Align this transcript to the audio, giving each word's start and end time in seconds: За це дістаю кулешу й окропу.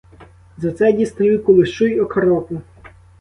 За 0.57 0.71
це 0.71 0.91
дістаю 0.93 1.43
кулешу 1.43 1.85
й 1.85 1.99
окропу. 1.99 2.61